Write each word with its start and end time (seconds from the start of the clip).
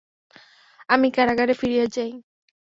আমি 0.89 1.07
কারাগারে 1.11 1.53
ফিরিয়া 1.53 1.85
যাই। 1.87 2.11